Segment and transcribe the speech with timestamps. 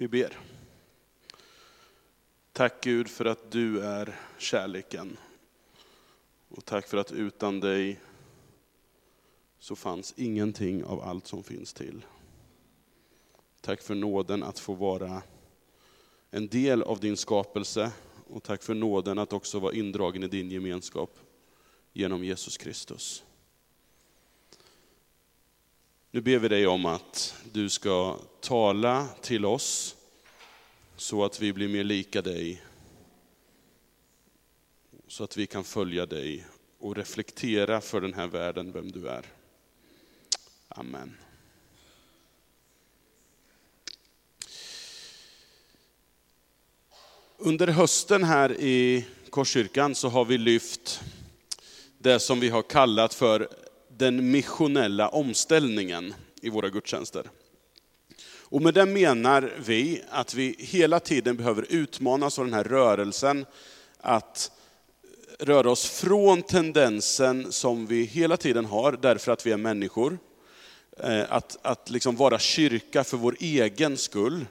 [0.00, 0.38] Vi ber.
[2.52, 5.16] Tack Gud för att du är kärleken.
[6.48, 8.00] Och tack för att utan dig
[9.58, 12.04] så fanns ingenting av allt som finns till.
[13.60, 15.22] Tack för nåden att få vara
[16.30, 17.92] en del av din skapelse
[18.28, 21.18] och tack för nåden att också vara indragen i din gemenskap
[21.92, 23.24] genom Jesus Kristus.
[26.12, 29.96] Nu ber vi dig om att du ska tala till oss
[30.96, 32.62] så att vi blir mer lika dig.
[35.08, 36.46] Så att vi kan följa dig
[36.78, 39.26] och reflektera för den här världen vem du är.
[40.68, 41.16] Amen.
[47.36, 51.00] Under hösten här i Korskyrkan så har vi lyft
[51.98, 53.48] det som vi har kallat för
[54.00, 57.30] den missionella omställningen i våra gudstjänster.
[58.38, 63.46] Och med det menar vi att vi hela tiden behöver utmanas av den här rörelsen
[63.98, 64.50] att
[65.38, 70.18] röra oss från tendensen som vi hela tiden har, därför att vi är människor,
[70.98, 74.46] eh, att, att liksom vara kyrka för vår egen skull,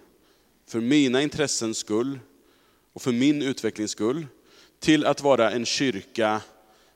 [0.68, 2.20] för mina intressens skull
[2.94, 4.28] och för min utvecklings skull,
[4.80, 6.42] till att vara en kyrka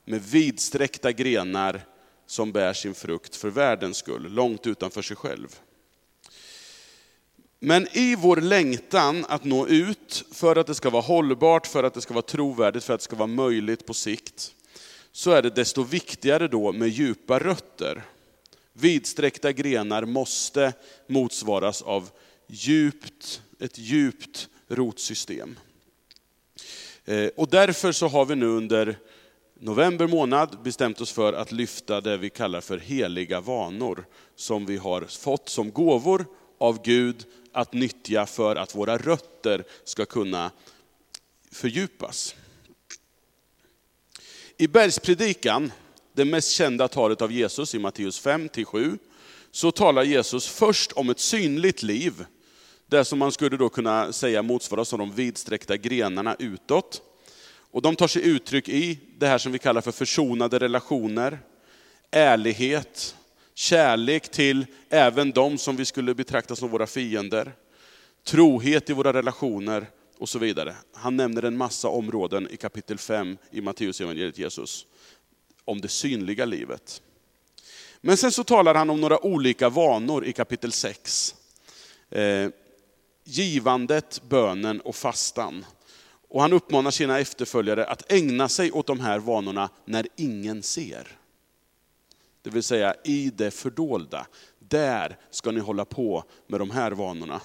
[0.04, 1.80] med vidsträckta grenar
[2.26, 5.58] som bär sin frukt för världens skull, långt utanför sig själv.
[7.58, 11.94] Men i vår längtan att nå ut, för att det ska vara hållbart, för att
[11.94, 14.54] det ska vara trovärdigt, för att det ska vara möjligt på sikt,
[15.12, 18.02] så är det desto viktigare då med djupa rötter.
[18.72, 20.72] Vidsträckta grenar måste
[21.06, 22.10] motsvaras av
[22.46, 25.58] djupt, ett djupt rotsystem.
[27.04, 28.98] Eh, och därför så har vi nu under
[29.60, 34.76] november månad bestämt oss för att lyfta det vi kallar för heliga vanor, som vi
[34.76, 36.26] har fått som gåvor
[36.58, 40.50] av Gud att nyttja för att våra rötter ska kunna
[41.52, 42.34] fördjupas.
[44.56, 45.72] I bergspredikan,
[46.12, 48.98] det mest kända talet av Jesus i Matteus 5-7,
[49.50, 52.24] så talar Jesus först om ett synligt liv,
[52.86, 57.02] det som man skulle då kunna säga motsvaras av de vidsträckta grenarna utåt.
[57.74, 61.38] Och de tar sig uttryck i det här som vi kallar för försonade relationer,
[62.10, 63.16] ärlighet,
[63.54, 67.52] kärlek till även de som vi skulle betrakta som våra fiender,
[68.24, 69.86] trohet i våra relationer
[70.18, 70.74] och så vidare.
[70.92, 74.86] Han nämner en massa områden i kapitel 5 i Matteus evangeliet Jesus
[75.64, 77.02] om det synliga livet.
[78.00, 81.34] Men sen så talar han om några olika vanor i kapitel 6.
[82.10, 82.48] Eh,
[83.24, 85.64] givandet, bönen och fastan.
[86.34, 91.18] Och han uppmanar sina efterföljare att ägna sig åt de här vanorna när ingen ser.
[92.42, 94.26] Det vill säga i det fördolda.
[94.58, 97.40] Där ska ni hålla på med de här vanorna.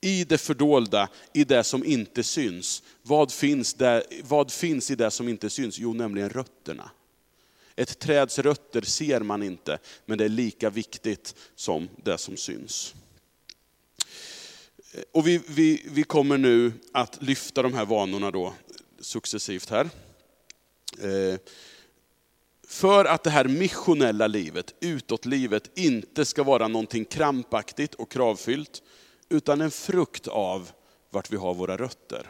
[0.00, 2.82] I det fördolda, i det som inte syns.
[3.02, 5.78] Vad finns, där, vad finns i det som inte syns?
[5.78, 6.90] Jo, nämligen rötterna.
[7.76, 12.94] Ett träds rötter ser man inte, men det är lika viktigt som det som syns.
[15.12, 18.54] Och vi, vi, vi kommer nu att lyfta de här vanorna då
[19.00, 19.90] successivt här.
[21.02, 21.40] Eh,
[22.66, 28.82] för att det här missionella livet, utåtlivet, inte ska vara någonting krampaktigt och kravfyllt,
[29.28, 30.70] utan en frukt av
[31.10, 32.26] vart vi har våra rötter.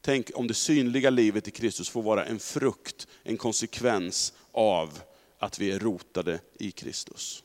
[0.00, 5.00] Tänk om det synliga livet i Kristus får vara en frukt, en konsekvens av
[5.38, 7.44] att vi är rotade i Kristus.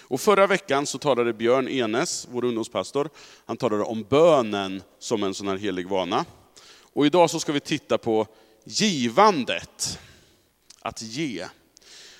[0.00, 3.10] Och förra veckan så talade Björn Enes, vår ungdomspastor,
[3.46, 6.24] han talade om bönen som en sån här helig vana.
[6.92, 8.26] Och idag så ska vi titta på
[8.64, 9.98] givandet,
[10.80, 11.46] att ge.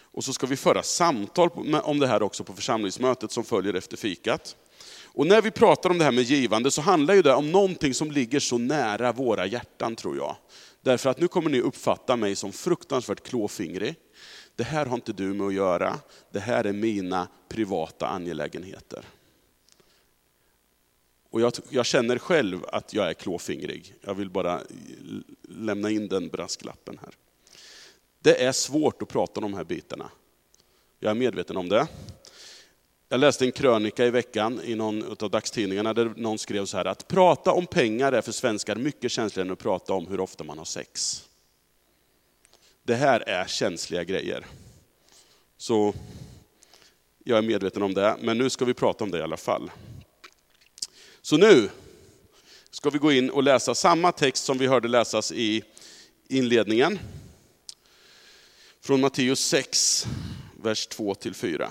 [0.03, 1.51] Och så ska vi föra samtal
[1.83, 4.57] om det här också på församlingsmötet som följer efter fikat.
[5.05, 7.95] Och när vi pratar om det här med givande så handlar ju det om någonting
[7.95, 10.37] som ligger så nära våra hjärtan tror jag.
[10.83, 13.95] Därför att nu kommer ni uppfatta mig som fruktansvärt klåfingrig
[14.59, 16.01] det här har inte du med att göra,
[16.31, 19.05] det här är mina privata angelägenheter.
[21.31, 23.95] Och jag, jag, känner själv att jag är klåfingrig.
[24.01, 24.61] Jag vill bara
[25.49, 27.15] lämna in den brasklappen här.
[28.21, 30.11] Det är svårt att prata om de här bitarna.
[30.99, 31.87] Jag är medveten om det.
[33.09, 36.85] Jag läste en krönika i veckan i någon av dagstidningarna där någon skrev så här
[36.85, 40.45] att prata om pengar är för svenskar mycket känsligare än att prata om hur ofta
[40.45, 41.25] man har sex
[42.89, 44.47] det här är känsliga grejer.
[45.57, 45.95] Så
[47.25, 49.71] jag är medveten om det, men nu ska vi prata om det i alla fall.
[51.23, 51.71] Så nu
[52.71, 55.63] ska vi gå in och läsa samma text som vi hörde läsas i
[56.29, 56.99] inledningen.
[58.81, 60.07] Från Matteus 6,
[60.63, 61.69] vers 2-4.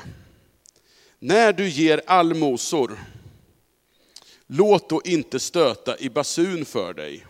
[1.19, 2.99] När du ger allmosor,
[4.49, 7.25] Låt då inte stöta i basun för dig,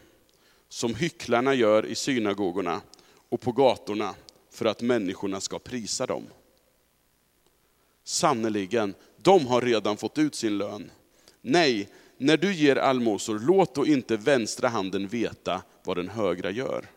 [0.69, 2.81] som hycklarna gör i synagogorna
[3.29, 4.15] och på gatorna,
[4.51, 6.27] för att människorna ska prisa dem.
[8.03, 10.91] Sannerligen, de har redan fått ut sin lön.
[11.41, 16.89] Nej, när du ger allmosor, låt då inte vänstra handen veta vad den högra gör.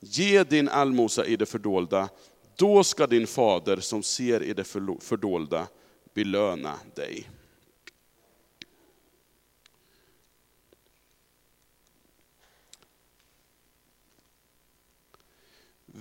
[0.00, 2.08] Ge din allmosa i det fördolda,
[2.56, 4.64] då ska din fader som ser i det
[5.00, 5.66] fördolda
[6.14, 7.28] belöna dig.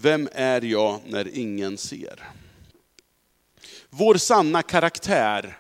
[0.02, 2.24] Vem är jag när ingen ser?
[3.90, 5.58] Vår sanna karaktär,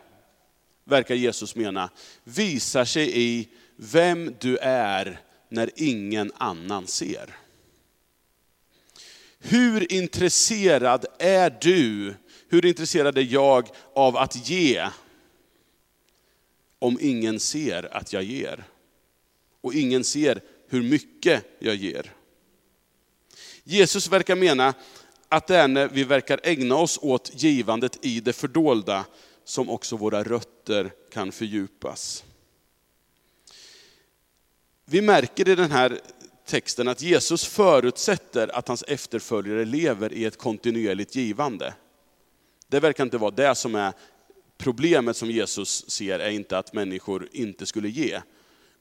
[0.83, 1.89] verkar Jesus mena,
[2.23, 7.35] visar sig i vem du är när ingen annan ser.
[9.39, 12.15] Hur intresserad är du,
[12.49, 14.87] hur intresserad är jag av att ge,
[16.79, 18.63] om ingen ser att jag ger?
[19.61, 22.16] Och ingen ser hur mycket jag ger.
[23.69, 24.73] Jesus verkar mena
[25.29, 29.05] att det är när vi verkar ägna oss åt givandet i det fördolda
[29.43, 32.23] som också våra rötter kan fördjupas.
[34.85, 35.99] Vi märker i den här
[36.45, 41.73] texten att Jesus förutsätter att hans efterföljare lever i ett kontinuerligt givande.
[42.67, 43.93] Det verkar inte vara det som är
[44.57, 48.21] problemet som Jesus ser, är inte att människor inte skulle ge,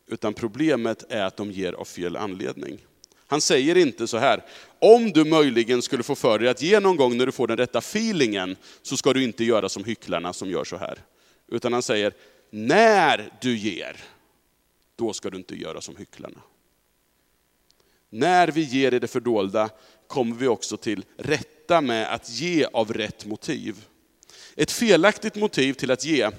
[0.06, 2.78] utan problemet är att de ger av fel anledning.
[3.26, 4.44] Han säger inte så här,
[4.78, 7.56] om du möjligen skulle få för dig att ge någon gång när du får den
[7.56, 10.98] rätta feelingen, så ska du inte göra som hycklarna som gör så här.
[11.48, 12.12] Utan han säger,
[12.50, 13.96] när du ger,
[14.96, 16.38] då ska du inte göra som hycklarna.
[18.10, 19.70] När vi ger i det fördolda
[20.06, 23.84] kommer vi också till rätta med att ge av rätt motiv.
[24.56, 26.30] Ett felaktigt motiv till att ge,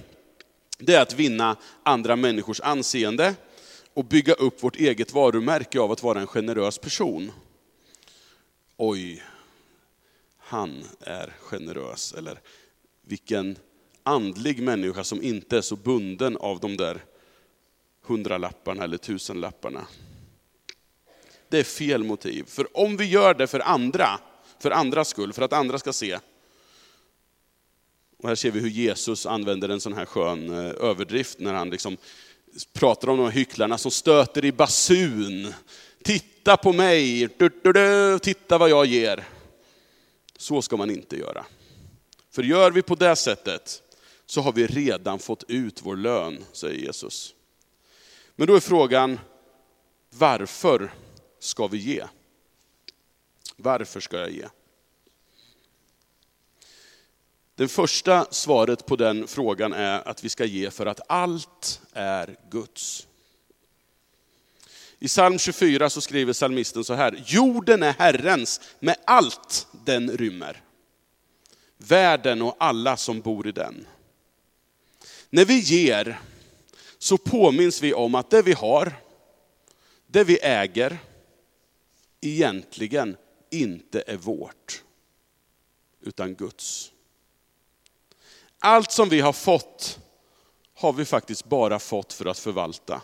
[0.78, 3.36] det är att vinna andra människors anseende,
[3.98, 7.32] och bygga upp vårt eget varumärke av att vara en generös person.
[8.78, 9.24] Oj,
[10.38, 12.14] han är generös.
[12.14, 12.40] Eller
[13.02, 13.58] vilken
[14.04, 17.04] andlig människa som inte är så bunden av de där
[18.02, 19.88] hundralapparna eller tusenlapparna.
[21.50, 22.44] Det är fel motiv.
[22.48, 24.20] För om vi gör det för andra,
[24.60, 26.20] för andras skull, för att andra ska se.
[28.18, 31.70] Och här ser vi hur Jesus använder en sån här skön eh, överdrift när han
[31.70, 31.98] liksom
[32.74, 35.54] pratar om de här hycklarna som stöter i basun.
[36.04, 39.28] Titta på mig, du, du, du, titta vad jag ger.
[40.38, 41.46] Så ska man inte göra.
[42.32, 43.82] För gör vi på det sättet
[44.26, 47.34] så har vi redan fått ut vår lön, säger Jesus.
[48.36, 49.20] Men då är frågan,
[50.10, 50.94] varför
[51.40, 52.04] ska vi ge?
[53.56, 54.48] Varför ska jag ge?
[57.58, 62.36] Det första svaret på den frågan är att vi ska ge för att allt är
[62.50, 63.08] Guds.
[65.00, 70.62] I psalm 24 så skriver psalmisten så här, jorden är Herrens med allt den rymmer.
[71.78, 73.88] Världen och alla som bor i den.
[75.30, 76.20] När vi ger
[76.98, 78.94] så påminns vi om att det vi har,
[80.08, 80.98] det vi äger,
[82.22, 83.18] egentligen
[83.50, 84.84] inte är vårt,
[86.02, 86.92] utan Guds.
[88.68, 90.00] Allt som vi har fått
[90.76, 93.02] har vi faktiskt bara fått för att förvalta.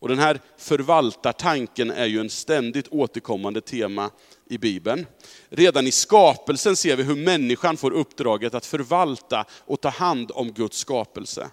[0.00, 4.10] Och den här förvaltartanken är ju en ständigt återkommande tema
[4.50, 5.06] i Bibeln.
[5.48, 10.52] Redan i skapelsen ser vi hur människan får uppdraget att förvalta och ta hand om
[10.52, 11.50] Guds skapelse.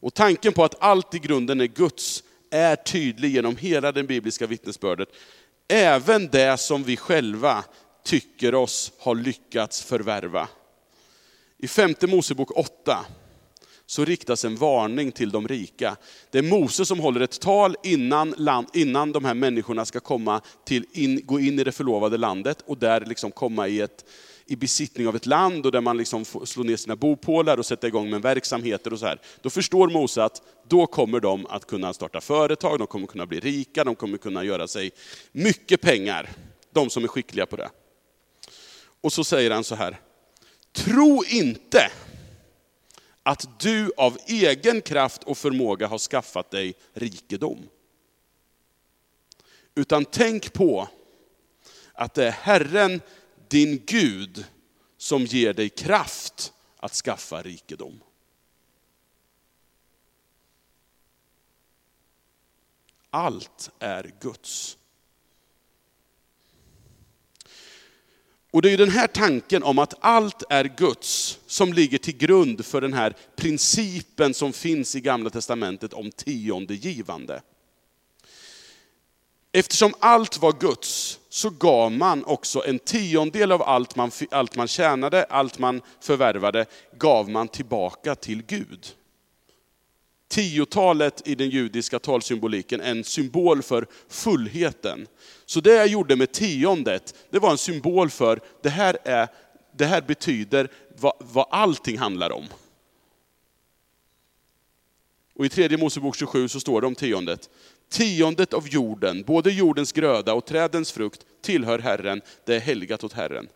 [0.00, 4.46] Och tanken på att allt i grunden är Guds är tydlig genom hela den bibliska
[4.46, 5.08] vittnesbördet.
[5.68, 7.64] Även det som vi själva
[8.04, 10.48] tycker oss ha lyckats förvärva.
[11.58, 13.06] I femte Mosebok 8
[13.86, 15.96] så riktas en varning till de rika.
[16.30, 20.40] Det är Mose som håller ett tal innan, land, innan de här människorna ska komma
[20.64, 24.04] till, in, gå in i det förlovade landet och där liksom komma i, ett,
[24.46, 27.66] i besittning av ett land och där man liksom får slå ner sina bopålar och
[27.66, 29.20] sätta igång med verksamheter och så här.
[29.42, 33.40] Då förstår Mose att då kommer de att kunna starta företag, de kommer kunna bli
[33.40, 34.90] rika, de kommer kunna göra sig
[35.32, 36.30] mycket pengar.
[36.72, 37.70] De som är skickliga på det.
[39.00, 40.00] Och så säger han så här,
[40.72, 41.92] Tro inte
[43.22, 47.68] att du av egen kraft och förmåga har skaffat dig rikedom.
[49.74, 50.88] Utan tänk på
[51.92, 53.00] att det är Herren,
[53.48, 54.44] din Gud,
[54.96, 58.00] som ger dig kraft att skaffa rikedom.
[63.10, 64.77] Allt är Guds.
[68.58, 72.16] Och det är ju den här tanken om att allt är Guds som ligger till
[72.16, 77.42] grund för den här principen som finns i Gamla Testamentet om tionde givande.
[79.52, 84.68] Eftersom allt var Guds så gav man också en tiondel av allt man, allt man
[84.68, 86.66] tjänade, allt man förvärvade,
[86.98, 88.86] gav man tillbaka till Gud.
[90.28, 95.06] Tiotalet i den judiska talsymboliken en symbol för fullheten.
[95.46, 99.28] Så det jag gjorde med tiondet, det var en symbol för, det här, är,
[99.76, 100.68] det här betyder
[101.00, 102.44] vad, vad allting handlar om.
[105.34, 107.50] Och i tredje Mosebok 27 så står det om tiondet.
[107.90, 113.12] Tiondet av jorden, både jordens gröda och trädens frukt, tillhör Herren, det är helgat åt
[113.12, 113.48] Herren.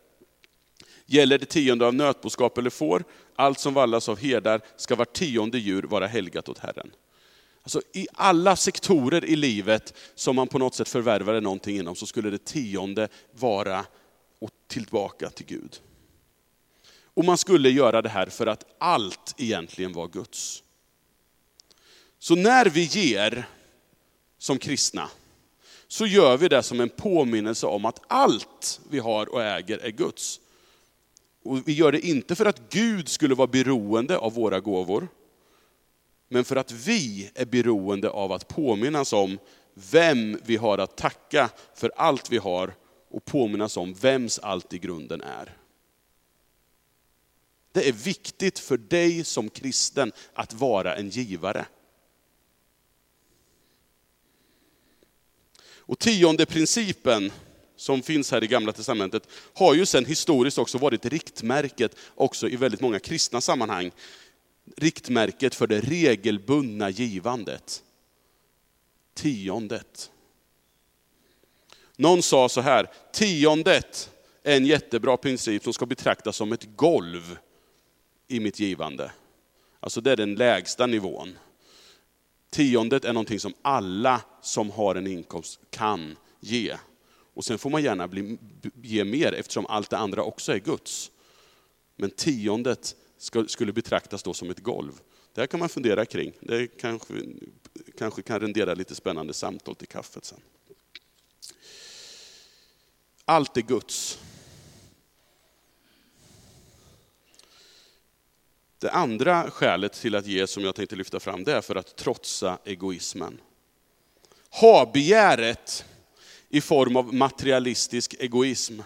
[1.05, 3.03] Gäller det tionde av nötboskap eller får,
[3.35, 6.91] allt som vallas av herdar, ska var tionde djur vara helgat åt Herren.
[7.63, 12.05] Alltså, I alla sektorer i livet som man på något sätt förvärvade någonting inom, så
[12.05, 13.85] skulle det tionde vara
[14.39, 15.79] och tillbaka till Gud.
[17.13, 20.63] Och man skulle göra det här för att allt egentligen var Guds.
[22.19, 23.45] Så när vi ger
[24.37, 25.09] som kristna,
[25.87, 29.91] så gör vi det som en påminnelse om att allt vi har och äger är
[29.91, 30.39] Guds.
[31.43, 35.07] Och vi gör det inte för att Gud skulle vara beroende av våra gåvor,
[36.29, 39.39] men för att vi är beroende av att påminnas om
[39.73, 42.73] vem vi har att tacka för allt vi har
[43.09, 45.57] och påminnas om vems allt i grunden är.
[47.71, 51.65] Det är viktigt för dig som kristen att vara en givare.
[55.85, 57.31] Och tionde principen
[57.75, 62.55] som finns här i Gamla Testamentet har ju sen historiskt också varit riktmärket också i
[62.55, 63.91] väldigt många kristna sammanhang.
[64.77, 67.83] Riktmärket för det regelbundna givandet.
[69.13, 70.11] Tiondet.
[71.95, 74.11] Någon sa så här, tiondet
[74.43, 77.37] är en jättebra princip som ska betraktas som ett golv
[78.27, 79.11] i mitt givande.
[79.79, 81.37] Alltså det är den lägsta nivån.
[82.49, 86.77] Tiondet är någonting som alla som har en inkomst kan ge.
[87.33, 88.37] Och sen får man gärna bli,
[88.81, 91.11] ge mer eftersom allt det andra också är Guds.
[91.95, 94.91] Men tiondet ska, skulle betraktas då som ett golv.
[95.33, 96.33] Det här kan man fundera kring.
[96.39, 97.13] Det kanske,
[97.97, 100.39] kanske kan rendera lite spännande samtal till kaffet sen.
[103.25, 104.19] Allt är Guds.
[108.79, 111.95] Det andra skälet till att ge som jag tänkte lyfta fram, det är för att
[111.95, 113.41] trotsa egoismen.
[114.49, 115.85] Ha-begäret
[116.53, 118.81] i form av materialistisk egoism,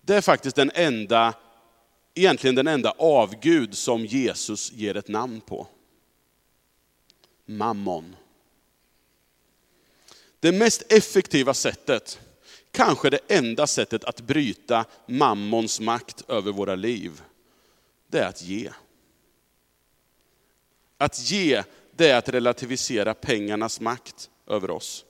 [0.00, 1.34] det är faktiskt den enda,
[2.14, 5.66] egentligen den enda avgud som Jesus ger ett namn på.
[7.44, 8.16] Mammon.
[10.40, 12.20] Det mest effektiva sättet,
[12.70, 17.22] kanske det enda sättet att bryta mammons makt över våra liv,
[18.06, 18.70] det är att ge.
[20.98, 21.62] Att ge,
[21.96, 25.04] det är att relativisera pengarnas makt över oss.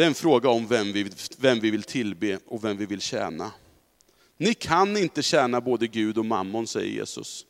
[0.00, 3.00] Det är en fråga om vem vi, vem vi vill tillbe och vem vi vill
[3.00, 3.52] tjäna.
[4.36, 7.46] Ni kan inte tjäna både Gud och mammon, säger Jesus.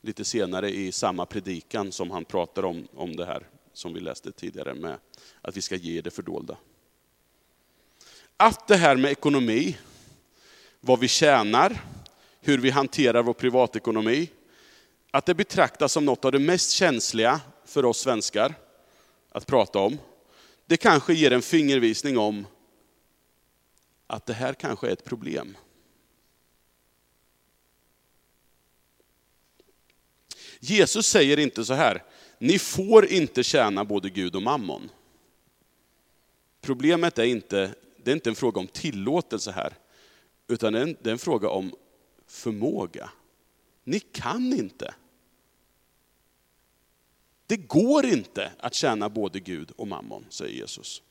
[0.00, 4.32] Lite senare i samma predikan som han pratar om, om det här, som vi läste
[4.32, 4.98] tidigare, med
[5.42, 6.56] att vi ska ge det fördolda.
[8.36, 9.76] Att det här med ekonomi,
[10.80, 11.82] vad vi tjänar,
[12.40, 14.30] hur vi hanterar vår privatekonomi,
[15.10, 18.54] att det betraktas som något av det mest känsliga för oss svenskar
[19.32, 19.98] att prata om,
[20.66, 22.46] det kanske ger en fingervisning om
[24.06, 25.56] att det här kanske är ett problem.
[30.60, 32.04] Jesus säger inte så här,
[32.38, 34.90] ni får inte tjäna både Gud och mammon.
[36.60, 39.74] Problemet är inte, det är inte en fråga om tillåtelse här,
[40.48, 41.74] utan det är en, det är en fråga om
[42.26, 43.10] förmåga.
[43.84, 44.94] Ni kan inte.
[47.46, 51.02] Det går inte att tjäna både Gud och mammon, säger Jesus.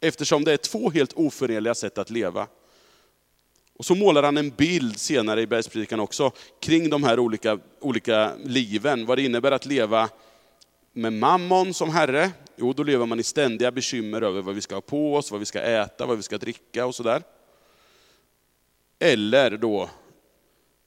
[0.00, 2.46] Eftersom det är två helt oförenliga sätt att leva.
[3.76, 8.32] Och så målar han en bild senare i bergspredikan också, kring de här olika, olika
[8.44, 9.06] liven.
[9.06, 10.10] Vad det innebär att leva
[10.92, 12.30] med mammon som herre.
[12.56, 15.40] Jo, då lever man i ständiga bekymmer över vad vi ska ha på oss, vad
[15.40, 17.22] vi ska äta, vad vi ska dricka och sådär.
[18.98, 19.90] Eller då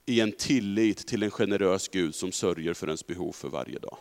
[0.06, 3.98] i en tillit till en generös Gud som sörjer för ens behov för varje dag.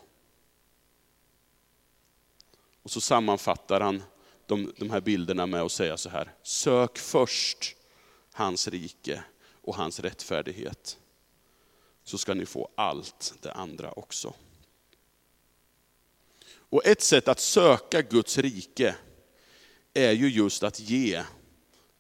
[2.91, 4.03] Och så sammanfattar han
[4.47, 7.77] de, de här bilderna med att säga så här, sök först
[8.33, 10.99] hans rike och hans rättfärdighet.
[12.05, 14.35] Så ska ni få allt det andra också.
[16.55, 18.95] Och ett sätt att söka Guds rike,
[19.95, 21.23] är ju just att ge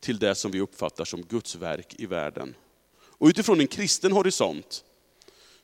[0.00, 2.54] till det som vi uppfattar som Guds verk i världen.
[3.00, 4.84] Och utifrån en kristen horisont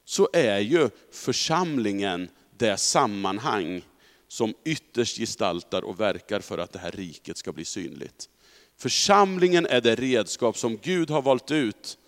[0.04, 3.83] så är ju församlingen det sammanhang
[4.28, 8.28] som ytterst gestaltar och verkar för att det här riket ska bli synligt.
[8.76, 11.99] Församlingen är det redskap som Gud har valt ut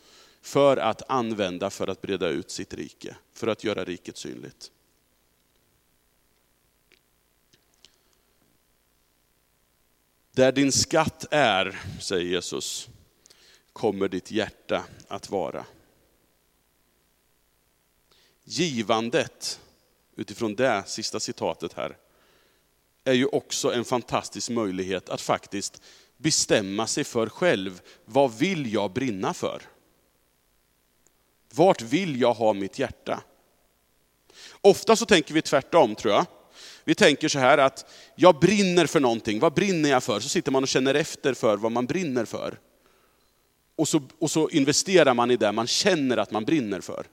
[0.41, 4.73] för att använda för att breda ut sitt rike, för att göra riket synligt.
[10.33, 12.89] Där din skatt är, säger Jesus,
[13.73, 15.65] kommer ditt hjärta att vara.
[18.45, 19.61] Givandet,
[20.17, 21.97] utifrån det sista citatet här,
[23.09, 25.83] är ju också en fantastisk möjlighet att faktiskt
[26.17, 27.81] bestämma sig för själv.
[28.05, 29.63] Vad vill jag brinna för?
[31.55, 33.23] Vart vill jag ha mitt hjärta?
[34.61, 36.27] Ofta så tänker vi tvärtom tror jag.
[36.85, 40.21] Vi tänker så här att jag brinner för någonting, vad brinner jag för?
[40.21, 42.59] Så sitter man och känner efter för vad man brinner för.
[43.77, 47.07] Och så, och så investerar man i det man känner att man brinner för.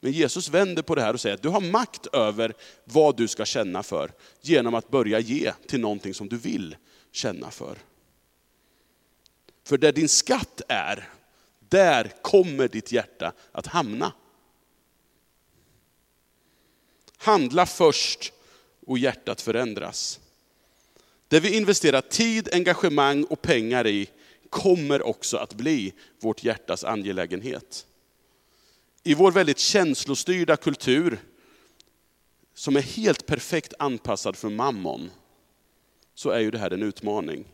[0.00, 3.28] Men Jesus vänder på det här och säger att du har makt över vad du
[3.28, 6.76] ska känna för genom att börja ge till någonting som du vill
[7.12, 7.78] känna för.
[9.64, 11.08] För där din skatt är,
[11.68, 14.12] där kommer ditt hjärta att hamna.
[17.16, 18.32] Handla först
[18.86, 20.20] och hjärtat förändras.
[21.28, 24.10] Det vi investerar tid, engagemang och pengar i
[24.50, 27.86] kommer också att bli vårt hjärtas angelägenhet.
[29.08, 31.18] I vår väldigt känslostyrda kultur,
[32.54, 35.10] som är helt perfekt anpassad för mammon,
[36.14, 37.44] så är ju det här en utmaning.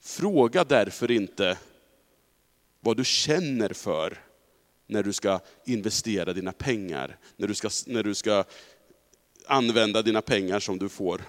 [0.00, 1.58] Fråga därför inte
[2.80, 4.24] vad du känner för
[4.86, 8.44] när du ska investera dina pengar, när du ska, när du ska
[9.46, 11.22] använda dina pengar som du får,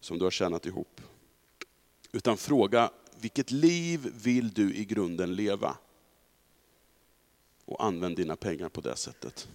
[0.00, 1.00] som du har tjänat ihop.
[2.12, 2.90] Utan fråga,
[3.20, 5.76] vilket liv vill du i grunden leva?
[7.64, 9.48] Och använd dina pengar på det sättet.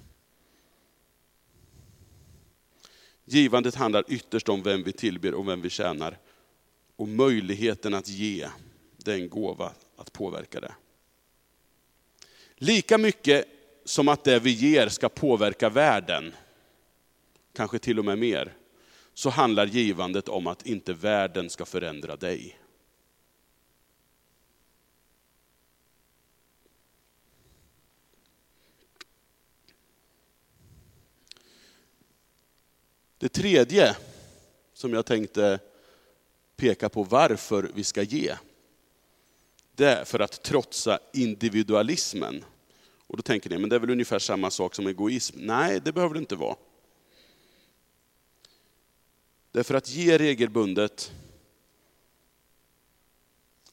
[3.25, 6.17] Givandet handlar ytterst om vem vi tillber och vem vi tjänar.
[6.95, 8.49] Och möjligheten att ge,
[8.97, 10.73] det är en gåva att påverka det.
[12.55, 13.45] Lika mycket
[13.85, 16.33] som att det vi ger ska påverka världen,
[17.53, 18.53] kanske till och med mer,
[19.13, 22.59] så handlar givandet om att inte världen ska förändra dig.
[33.17, 33.97] Det tredje
[34.73, 35.59] som jag tänkte
[36.55, 38.35] peka på varför vi ska ge,
[39.75, 42.45] det är för att trotsa individualismen.
[43.07, 45.37] Och då tänker ni, men det är väl ungefär samma sak som egoism?
[45.39, 46.55] Nej, det behöver det inte vara.
[49.51, 51.11] Därför att ge regelbundet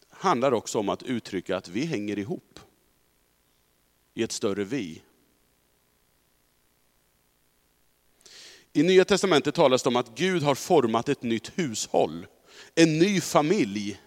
[0.09, 2.61] handlar också om att uttrycka att vi hänger ihop
[4.14, 5.02] i ett större vi.
[8.77, 12.27] I Nya Testamentet talas det om att Gud har format ett nytt hushåll,
[12.75, 14.01] en ny familj.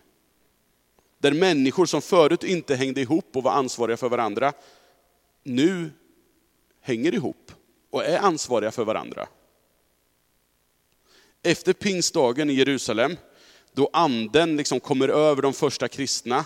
[1.20, 4.54] Där människor som förut inte hängde ihop och var ansvariga för varandra,
[5.44, 5.92] nu
[6.82, 7.52] hänger ihop
[7.90, 9.28] och är ansvariga för varandra.
[11.44, 13.18] Efter pingstdagen i Jerusalem,
[13.74, 16.46] då anden liksom kommer över de första kristna,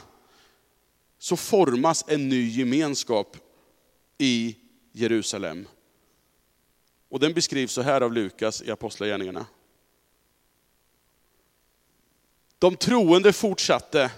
[1.19, 3.37] så formas en ny gemenskap
[4.17, 4.55] i
[4.91, 5.67] Jerusalem.
[7.11, 9.45] Och den beskrivs så här av Lukas i Apostlagärningarna.
[12.59, 14.11] De troende fortsatte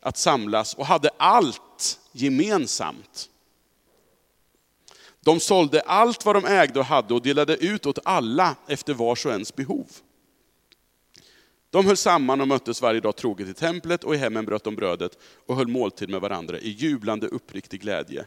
[0.00, 3.30] att samlas och hade allt gemensamt.
[5.20, 9.26] De sålde allt vad de ägde och hade och delade ut åt alla efter vars
[9.26, 9.86] och ens behov.
[11.70, 14.76] De höll samman och möttes varje dag troget i templet och i hemmen bröt de
[14.76, 18.26] brödet och höll måltid med varandra i jublande uppriktig glädje.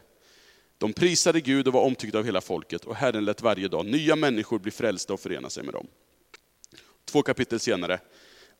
[0.82, 4.16] De prisade Gud och var omtyckta av hela folket och Herren lät varje dag nya
[4.16, 5.86] människor bli frälsta och förena sig med dem.
[7.04, 8.00] Två kapitel senare.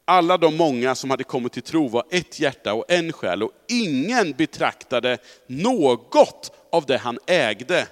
[0.04, 3.52] Alla de många som hade kommit till tro var ett hjärta och en själ och
[3.68, 7.88] ingen betraktade något av det han ägde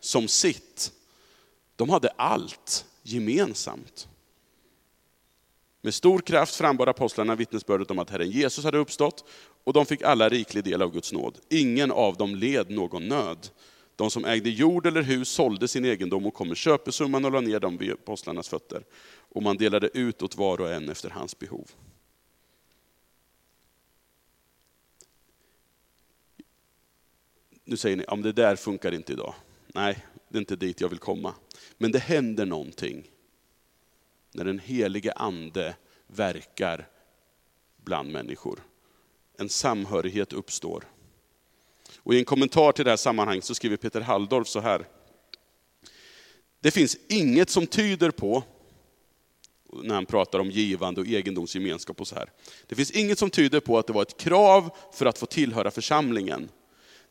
[0.00, 0.92] som sitt.
[1.76, 4.08] De hade allt gemensamt.
[5.82, 9.24] Med stor kraft frambar apostlarna vittnesbördet om att Herren Jesus hade uppstått
[9.64, 11.38] och de fick alla riklig del av Guds nåd.
[11.48, 13.48] Ingen av dem led någon nöd.
[13.96, 17.40] De som ägde jord eller hus sålde sin egendom och kom med köpesumman och la
[17.40, 18.84] ner dem vid apostlarnas fötter.
[19.28, 21.70] Och man delade ut åt var och en efter hans behov.
[27.64, 29.34] Nu säger ni, ja, det där funkar inte idag.
[29.66, 31.34] Nej, det är inte dit jag vill komma.
[31.78, 33.10] Men det händer någonting
[34.32, 35.76] när den helige ande
[36.06, 36.88] verkar
[37.76, 38.60] bland människor.
[39.36, 40.84] En samhörighet uppstår.
[42.04, 44.86] Och I en kommentar till det här sammanhanget så skriver Peter Halldorf så här.
[46.60, 48.42] Det finns inget som tyder på,
[49.82, 52.30] när han pratar om givande och egendomsgemenskap och så här.
[52.66, 55.70] Det finns inget som tyder på att det var ett krav för att få tillhöra
[55.70, 56.48] församlingen.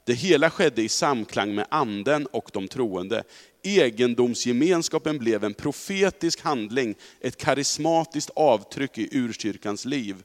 [0.05, 3.23] Det hela skedde i samklang med anden och de troende.
[3.63, 10.23] Egendomsgemenskapen blev en profetisk handling, ett karismatiskt avtryck i urkyrkans liv.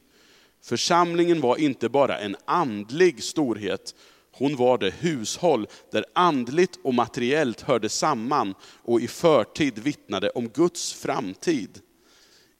[0.61, 3.95] Församlingen var inte bara en andlig storhet,
[4.39, 10.49] hon var det hushåll där andligt och materiellt hörde samman och i förtid vittnade om
[10.49, 11.81] Guds framtid.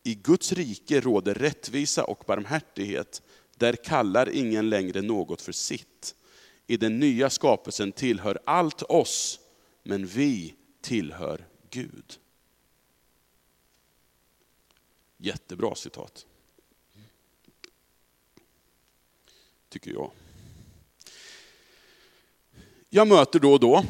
[0.04, 3.22] I Guds rike råder rättvisa och barmhärtighet.
[3.58, 6.16] Där kallar ingen längre något för sitt.
[6.68, 9.40] I den nya skapelsen tillhör allt oss,
[9.84, 12.20] men vi tillhör Gud.
[15.18, 16.26] Jättebra citat.
[19.70, 20.12] Tycker jag.
[22.92, 23.84] Jag möter då och då,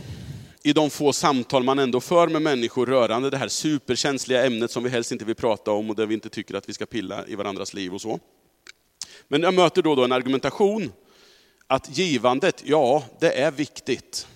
[0.64, 4.84] i de få samtal man ändå för med människor rörande det här superkänsliga ämnet som
[4.84, 7.28] vi helst inte vill prata om och där vi inte tycker att vi ska pilla
[7.28, 8.20] i varandras liv och så.
[9.28, 10.92] Men jag möter då och då en argumentation
[11.68, 14.28] att givandet, ja, det är viktigt.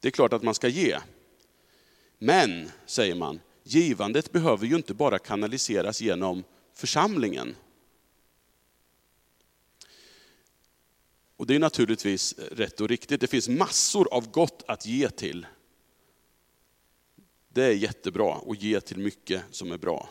[0.00, 0.96] Det är klart att man ska ge.
[2.18, 7.54] Men, säger man, givandet behöver ju inte bara kanaliseras genom församlingen.
[11.36, 13.20] Och det är naturligtvis rätt och riktigt.
[13.20, 15.46] Det finns massor av gott att ge till.
[17.48, 20.08] Det är jättebra att ge till mycket som är bra.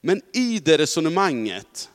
[0.00, 1.90] Men i det resonemanget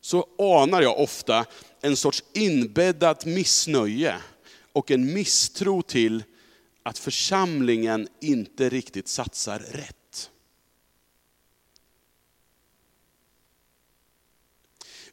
[0.00, 1.46] så anar jag ofta
[1.80, 4.16] en sorts inbäddat missnöje
[4.72, 6.24] och en misstro till
[6.82, 10.01] att församlingen inte riktigt satsar rätt.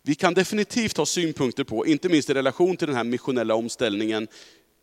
[0.01, 4.27] Vi kan definitivt ha synpunkter på, inte minst i relation till den här missionella omställningen,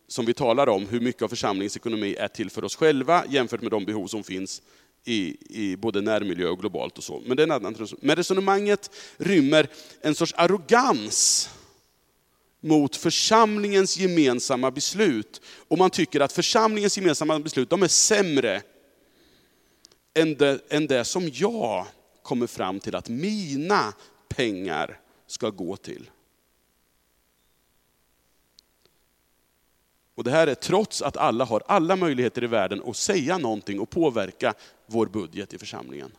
[0.09, 3.63] som vi talar om, hur mycket av församlingens ekonomi är till för oss själva jämfört
[3.63, 4.63] med de behov som finns
[5.05, 6.99] i, i både närmiljö och globalt.
[6.99, 7.23] och så.
[7.27, 9.69] Men, det är en annan, men resonemanget rymmer
[10.01, 11.49] en sorts arrogans
[12.61, 15.41] mot församlingens gemensamma beslut.
[15.69, 18.63] Och man tycker att församlingens gemensamma beslut de är sämre
[20.15, 21.87] än det, än det som jag
[22.23, 23.93] kommer fram till att mina
[24.29, 26.11] pengar ska gå till.
[30.15, 33.81] Och det här är trots att alla har alla möjligheter i världen att säga någonting
[33.81, 34.55] och påverka
[34.87, 36.13] vår budget i församlingen.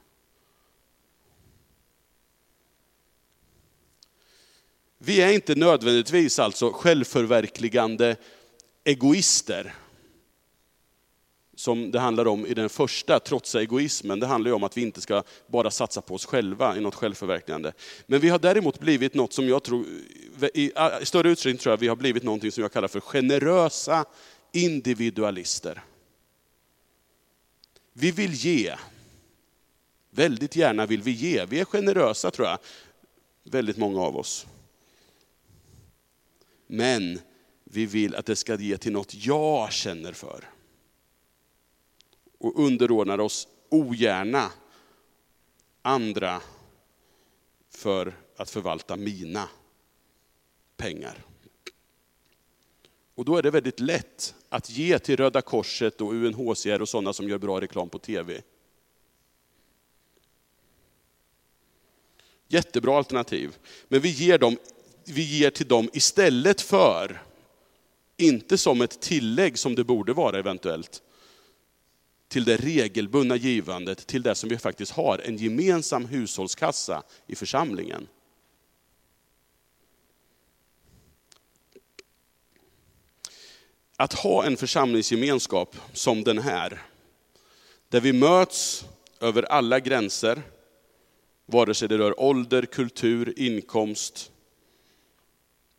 [4.98, 8.16] Vi är inte nödvändigtvis alltså självförverkligande
[8.84, 9.76] egoister
[11.58, 14.20] som det handlar om i den första, trotsa egoismen.
[14.20, 16.96] Det handlar ju om att vi inte ska bara satsa på oss själva i något
[16.96, 17.74] självförverkligande.
[18.06, 19.86] Men vi har däremot blivit något som jag tror,
[20.54, 20.72] i
[21.04, 24.06] större utsträckning tror jag vi har blivit något som jag kallar för generösa
[24.52, 25.84] individualister.
[27.94, 28.76] Vi vill ge.
[30.10, 31.46] Väldigt gärna vill vi ge.
[31.46, 32.60] Vi är generösa tror jag,
[33.44, 34.46] väldigt många av oss.
[36.68, 37.20] Men
[37.64, 40.57] vi vill att det ska ge till något jag känner för
[42.38, 44.52] och underordnar oss ogärna
[45.82, 46.42] andra
[47.70, 49.50] för att förvalta mina
[50.78, 51.26] pengar.
[53.16, 57.14] Och då är det väldigt lätt att ge till Röda Korset och UNHCR och sådana
[57.14, 58.42] som gör bra reklam på tv.
[62.48, 63.58] Jättebra alternativ.
[63.88, 64.58] Men vi ger, dem,
[65.06, 67.22] vi ger till dem istället för,
[68.18, 71.02] inte som ett tillägg som det borde vara eventuellt,
[72.28, 78.08] till det regelbundna givandet, till det som vi faktiskt har, en gemensam hushållskassa i församlingen.
[83.96, 86.82] Att ha en församlingsgemenskap som den här,
[87.90, 88.86] där vi möts
[89.20, 90.42] över alla gränser,
[91.46, 94.32] vare sig det rör ålder, kultur, inkomst,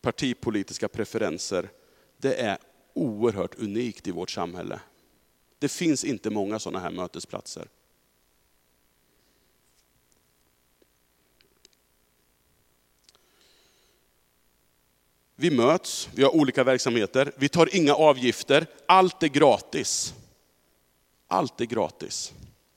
[0.00, 1.70] partipolitiska preferenser,
[2.16, 2.58] det är
[2.94, 4.80] oerhört unikt i vårt samhälle.
[5.58, 7.68] Det finns inte många sådana här mötesplatser.
[15.40, 20.14] Vi möts, vi har olika verksamheter, vi tar inga avgifter, allt är gratis.
[21.26, 22.32] Allt är gratis.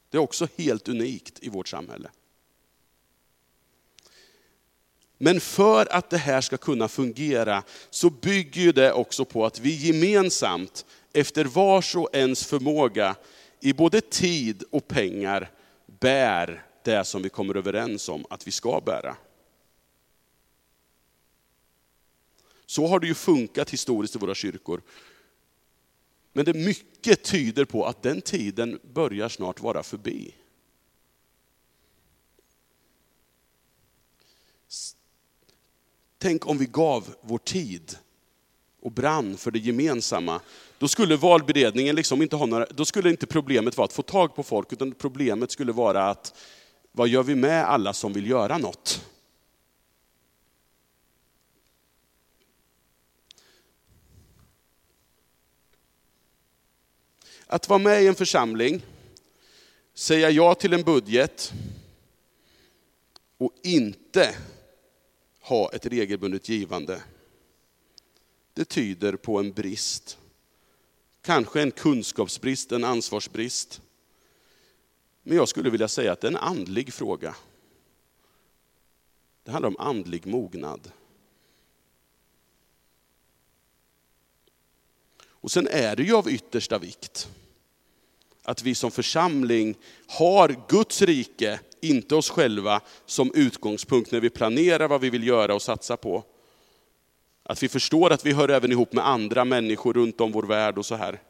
[0.10, 2.10] Det är också helt unikt i vårt samhälle.
[5.17, 9.76] Men för att det här ska kunna fungera så bygger det också på att vi
[9.76, 13.15] gemensamt efter vars och ens förmåga
[13.60, 15.52] i både tid och pengar
[15.86, 19.17] bär det som vi kommer överens om att vi ska bära.
[22.65, 24.82] Så har det ju funkat historiskt i våra kyrkor.
[26.34, 30.36] Men det mycket tyder på att den tiden börjar snart vara förbi.
[36.17, 37.97] Tänk om vi gav vår tid
[38.82, 40.41] och brann för det gemensamma.
[40.82, 44.36] Då skulle valberedningen liksom inte ha några, då skulle inte problemet vara att få tag
[44.36, 46.36] på folk, utan problemet skulle vara att
[46.91, 49.06] vad gör vi med alla som vill göra något?
[57.48, 58.86] Att vara med i en församling,
[59.94, 61.54] säga ja till en budget
[63.38, 64.36] och inte
[65.41, 67.02] ha ett regelbundet givande.
[68.54, 70.17] Det tyder på en brist.
[71.22, 73.82] Kanske en kunskapsbrist, en ansvarsbrist.
[75.24, 77.36] Men jag skulle vilja säga att det är en andlig fråga.
[79.44, 80.92] Det handlar om andlig mognad.
[85.24, 87.30] Och sen är det ju av yttersta vikt
[88.44, 89.76] att vi som församling
[90.08, 95.56] har Guds rike, inte oss själva, som utgångspunkt när vi planerar vad vi vill göra
[95.56, 96.24] och satsa på.
[97.52, 100.78] Att vi förstår att vi hör även ihop med andra människor runt om vår värld
[100.78, 101.22] och så här.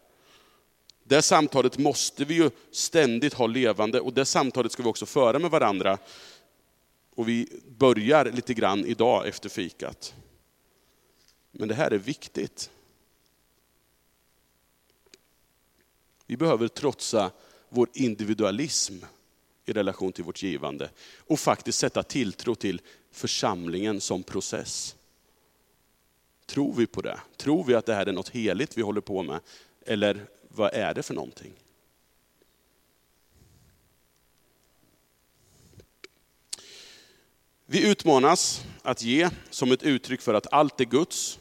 [1.03, 5.39] Det samtalet måste vi ju ständigt ha levande och det samtalet ska vi också föra
[5.39, 5.97] med varandra.
[7.15, 10.13] Och vi börjar lite grann idag efter fikat.
[11.51, 12.69] Men det här är viktigt.
[16.25, 17.31] Vi behöver trotsa
[17.69, 18.95] vår individualism
[19.65, 22.81] i relation till vårt givande och faktiskt sätta tilltro till
[23.11, 24.95] församlingen som process.
[26.51, 27.19] Tror vi på det?
[27.37, 29.39] Tror vi att det här är något heligt vi håller på med?
[29.85, 31.53] Eller vad är det för någonting?
[37.65, 41.39] Vi utmanas att ge som ett uttryck för att allt är Guds,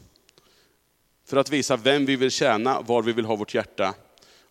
[1.25, 3.95] för att visa vem vi vill tjäna, var vi vill ha vårt hjärta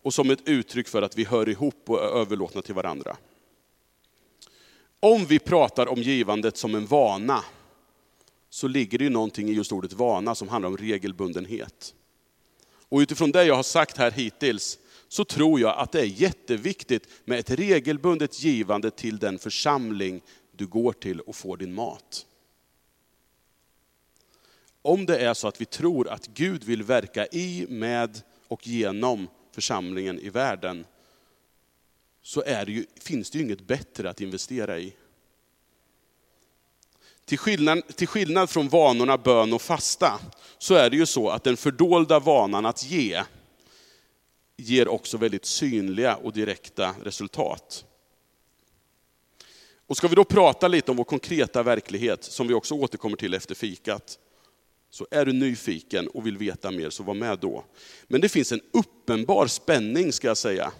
[0.02, 3.16] och som ett uttryck för att vi hör ihop och är överlåtna till varandra.
[5.00, 7.44] Om vi pratar om givandet som en vana,
[8.50, 11.94] så ligger det ju någonting i just ordet vana som handlar om regelbundenhet.
[12.88, 17.08] Och utifrån det jag har sagt här hittills, så tror jag att det är jätteviktigt
[17.24, 20.20] med ett regelbundet givande till den församling
[20.52, 22.26] du går till och får din mat.
[24.82, 29.28] Om det är så att vi tror att Gud vill verka i, med och genom
[29.52, 30.86] församlingen i världen,
[32.22, 34.94] så är det ju, finns det ju inget bättre att investera i.
[37.30, 40.20] Till skillnad, till skillnad från vanorna bön och fasta,
[40.58, 43.22] så är det ju så att den fördolda vanan att ge,
[44.56, 47.84] ger också väldigt synliga och direkta resultat.
[49.86, 53.34] Och ska vi då prata lite om vår konkreta verklighet, som vi också återkommer till
[53.34, 54.18] efter fikat,
[54.90, 57.64] så är du nyfiken och vill veta mer, så var med då.
[58.08, 60.72] Men det finns en uppenbar spänning, ska jag säga,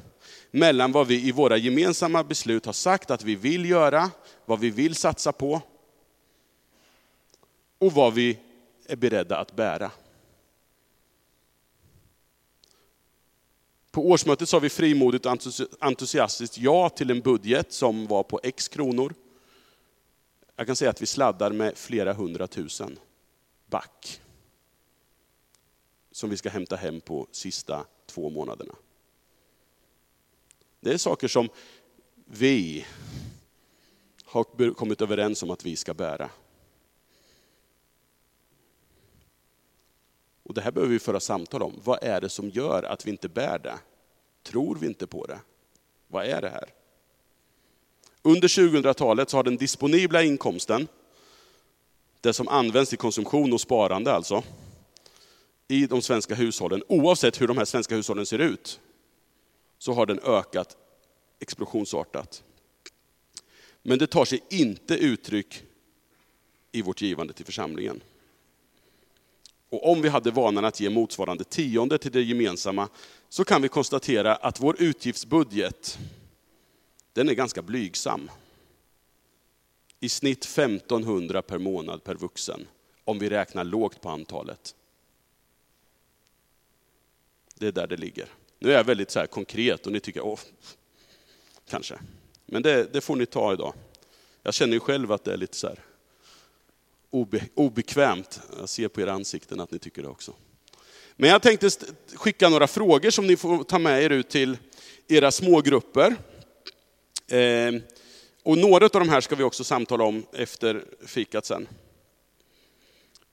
[0.51, 4.11] mellan vad vi i våra gemensamma beslut har sagt att vi vill göra,
[4.45, 5.63] vad vi vill satsa på,
[7.81, 8.39] och vad vi
[8.87, 9.91] är beredda att bära.
[13.91, 15.33] På årsmötet sa vi frimodigt och
[15.81, 19.15] entusiastiskt ja till en budget som var på x kronor.
[20.57, 22.99] Jag kan säga att vi sladdar med flera hundratusen
[23.67, 24.21] back.
[26.13, 28.75] Som vi ska hämta hem på sista två månaderna.
[30.81, 31.49] Det är saker som
[32.25, 32.87] vi
[34.25, 36.31] har kommit överens om att vi ska bära.
[40.51, 41.81] Och det här behöver vi föra samtal om.
[41.85, 43.79] Vad är det som gör att vi inte bär det?
[44.43, 45.39] Tror vi inte på det?
[46.09, 46.65] Vad är det här?
[48.23, 50.89] Under 2000-talet så har den disponibla inkomsten,
[52.21, 54.43] det som används till konsumtion och sparande alltså,
[55.69, 58.81] i de svenska hushållen, oavsett hur de här svenska hushållen ser ut,
[59.79, 60.77] så har den ökat
[61.39, 62.43] explosionsartat.
[63.83, 65.63] Men det tar sig inte uttryck
[66.73, 68.03] i vårt givande till församlingen.
[69.71, 72.89] Och om vi hade vanan att ge motsvarande tionde till det gemensamma,
[73.29, 75.99] så kan vi konstatera att vår utgiftsbudget,
[77.13, 78.31] den är ganska blygsam.
[80.01, 82.67] I snitt 1500 per månad per vuxen,
[83.05, 84.75] om vi räknar lågt på antalet.
[87.55, 88.29] Det är där det ligger.
[88.59, 90.41] Nu är jag väldigt så konkret och ni tycker, åh,
[91.69, 91.99] kanske.
[92.47, 93.75] Men det, det får ni ta idag.
[94.43, 95.79] Jag känner ju själv att det är lite så här,
[97.11, 98.41] obe, obekvämt.
[98.59, 100.33] Jag ser på era ansikten att ni tycker det också.
[101.17, 101.71] Men jag tänkte
[102.15, 104.59] skicka några frågor som ni får ta med er ut till
[105.09, 106.17] era smågrupper.
[107.31, 107.75] Eh,
[108.43, 111.69] Och några av de här ska vi också samtala om efter fikat sen.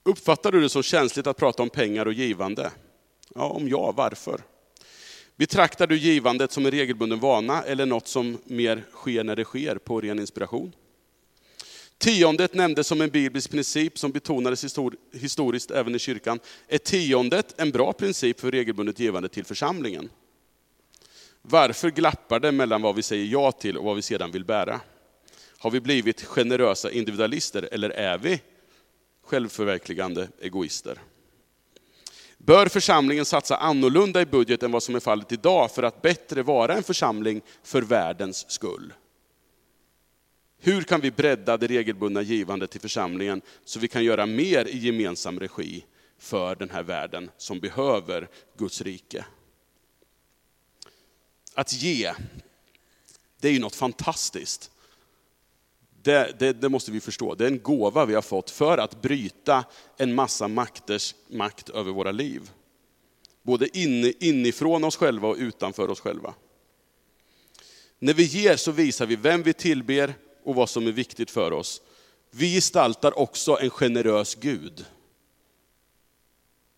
[0.03, 2.71] Uppfattar du det som känsligt att prata om pengar och givande?
[3.35, 4.41] Ja, om ja, varför?
[5.35, 9.77] Betraktar du givandet som en regelbunden vana eller något som mer sker när det sker
[9.77, 10.73] på ren inspiration?
[11.97, 14.77] Tiondet nämndes som en biblisk princip som betonades
[15.13, 16.39] historiskt även i kyrkan.
[16.67, 20.09] Är tiondet en bra princip för regelbundet givande till församlingen?
[21.41, 24.79] Varför glappar det mellan vad vi säger ja till och vad vi sedan vill bära?
[25.57, 28.41] Har vi blivit generösa individualister eller är vi
[29.23, 30.99] självförverkligande egoister?
[32.37, 36.43] Bör församlingen satsa annorlunda i budget än vad som är fallet idag för att bättre
[36.43, 38.93] vara en församling för världens skull?
[40.59, 44.77] Hur kan vi bredda det regelbundna givandet till församlingen så vi kan göra mer i
[44.77, 45.85] gemensam regi
[46.17, 49.25] för den här världen som behöver Guds rike?
[51.53, 52.13] Att ge,
[53.39, 54.71] det är ju något fantastiskt.
[56.03, 57.35] Det, det, det, måste vi förstå.
[57.35, 59.65] Det är en gåva vi har fått för att bryta
[59.97, 62.51] en massa makters makt över våra liv.
[63.43, 66.33] Både in, inifrån oss själva och utanför oss själva.
[67.99, 70.13] När vi ger så visar vi vem vi tillber
[70.47, 71.81] och vad som är viktigt för oss.
[72.31, 74.85] Vi gestaltar också en generös Gud.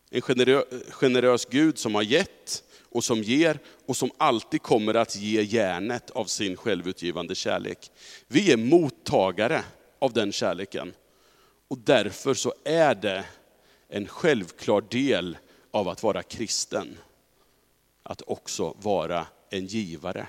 [0.09, 5.15] En generö, generös Gud som har gett och som ger och som alltid kommer att
[5.15, 7.91] ge järnet av sin självutgivande kärlek.
[8.27, 9.63] Vi är mottagare
[9.99, 10.93] av den kärleken.
[11.67, 13.25] Och därför så är det
[13.87, 15.37] en självklar del
[15.71, 16.97] av att vara kristen.
[18.03, 20.27] Att också vara en givare.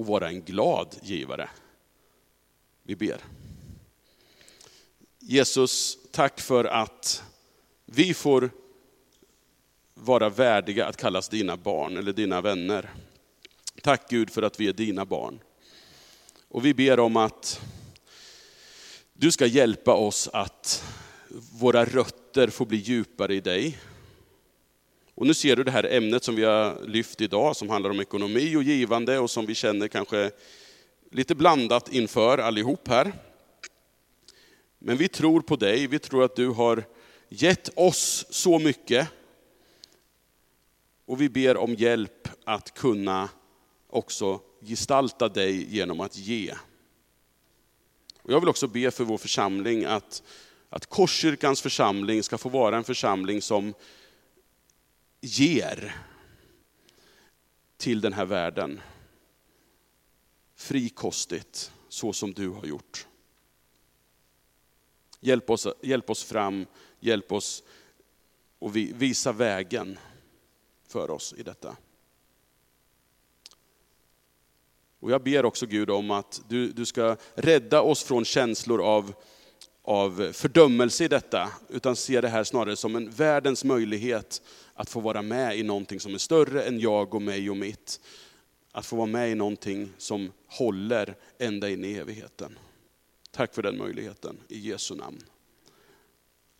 [0.00, 1.48] Och vara en glad givare.
[2.82, 3.20] Vi ber.
[5.18, 7.22] Jesus, tack för att
[7.84, 8.50] vi får
[9.94, 12.90] vara värdiga att kallas dina barn eller dina vänner.
[13.82, 15.38] Tack Gud för att vi är dina barn.
[16.48, 17.60] Och vi ber om att
[19.12, 20.84] du ska hjälpa oss att
[21.52, 23.78] våra rötter får bli djupare i dig.
[25.20, 28.00] Och nu ser du det här ämnet som vi har lyft idag, som handlar om
[28.00, 30.30] ekonomi och givande och som vi känner kanske
[31.10, 33.12] lite blandat inför allihop här.
[34.78, 36.84] Men vi tror på dig, vi tror att du har
[37.28, 39.08] gett oss så mycket
[41.06, 43.28] och vi ber om hjälp att kunna
[43.90, 46.54] också gestalta dig genom att ge.
[48.22, 50.22] Och jag vill också be för vår församling att,
[50.68, 53.74] att Korskyrkans församling ska få vara en församling som
[55.20, 55.96] ger
[57.76, 58.80] till den här världen.
[60.54, 63.06] Frikostigt, så som du har gjort.
[65.20, 66.66] Hjälp oss, hjälp oss fram,
[67.00, 67.62] hjälp oss
[68.58, 69.98] och visa vägen
[70.88, 71.76] för oss i detta.
[75.00, 79.14] Och jag ber också Gud om att du, du ska rädda oss från känslor av,
[79.82, 84.42] av fördömelse i detta, utan se det här snarare som en världens möjlighet
[84.80, 88.00] att få vara med i någonting som är större än jag och mig och mitt.
[88.72, 92.58] Att få vara med i någonting som håller ända in i evigheten.
[93.30, 95.18] Tack för den möjligheten, i Jesu namn.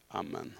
[0.09, 0.53] Amen.